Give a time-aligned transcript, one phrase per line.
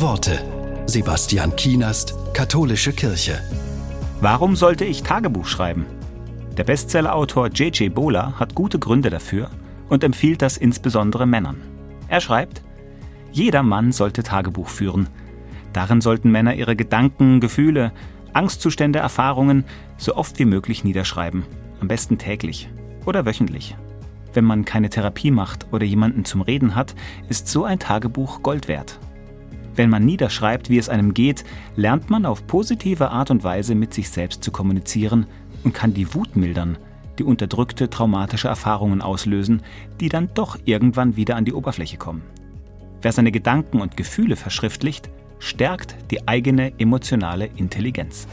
[0.00, 0.40] Worte.
[0.86, 3.38] Sebastian Kienast, Katholische Kirche.
[4.20, 5.86] Warum sollte ich Tagebuch schreiben?
[6.56, 7.94] Der Bestsellerautor J.J.
[7.94, 9.50] Bola hat gute Gründe dafür
[9.88, 11.60] und empfiehlt das insbesondere Männern.
[12.08, 12.64] Er schreibt,
[13.30, 15.06] jeder Mann sollte Tagebuch führen.
[15.72, 17.92] Darin sollten Männer ihre Gedanken, Gefühle,
[18.32, 19.62] Angstzustände, Erfahrungen
[19.96, 21.44] so oft wie möglich niederschreiben.
[21.80, 22.68] Am besten täglich
[23.06, 23.76] oder wöchentlich.
[24.32, 26.96] Wenn man keine Therapie macht oder jemanden zum Reden hat,
[27.28, 28.98] ist so ein Tagebuch Gold wert.
[29.76, 33.92] Wenn man niederschreibt, wie es einem geht, lernt man auf positive Art und Weise mit
[33.92, 35.26] sich selbst zu kommunizieren
[35.64, 36.78] und kann die Wut mildern,
[37.18, 39.62] die unterdrückte traumatische Erfahrungen auslösen,
[40.00, 42.22] die dann doch irgendwann wieder an die Oberfläche kommen.
[43.02, 48.26] Wer seine Gedanken und Gefühle verschriftlicht, stärkt die eigene emotionale Intelligenz.